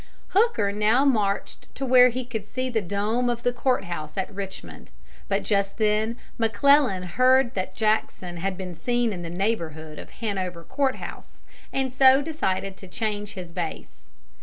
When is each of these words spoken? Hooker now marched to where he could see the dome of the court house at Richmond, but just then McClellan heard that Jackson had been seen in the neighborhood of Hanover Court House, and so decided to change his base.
Hooker 0.29 0.71
now 0.71 1.05
marched 1.05 1.67
to 1.75 1.85
where 1.85 2.09
he 2.09 2.25
could 2.25 2.47
see 2.47 2.71
the 2.71 2.81
dome 2.81 3.29
of 3.29 3.43
the 3.43 3.53
court 3.53 3.83
house 3.83 4.17
at 4.17 4.33
Richmond, 4.33 4.91
but 5.27 5.43
just 5.43 5.77
then 5.77 6.17
McClellan 6.39 7.03
heard 7.03 7.53
that 7.53 7.75
Jackson 7.75 8.37
had 8.37 8.57
been 8.57 8.73
seen 8.73 9.13
in 9.13 9.21
the 9.21 9.29
neighborhood 9.29 9.99
of 9.99 10.09
Hanover 10.13 10.63
Court 10.63 10.95
House, 10.95 11.43
and 11.71 11.93
so 11.93 12.19
decided 12.19 12.77
to 12.77 12.87
change 12.87 13.33
his 13.33 13.51
base. 13.51 14.01